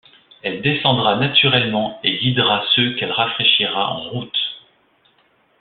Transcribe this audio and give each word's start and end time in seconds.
Elle 0.41 0.63
descendra 0.63 1.17
naturellement 1.19 1.99
et 2.03 2.17
guidera 2.17 2.65
ceux 2.73 2.95
qu’elle 2.95 3.11
rafraîchira 3.11 3.91
en 3.93 4.01
route! 4.09 4.39